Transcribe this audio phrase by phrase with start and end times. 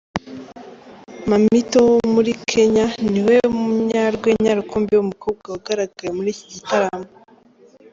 [1.29, 7.09] Mammito wo muri Kenya, ni we munyarwenya rukumbi w’umukobwa wagaragaye muri iki gitaramo.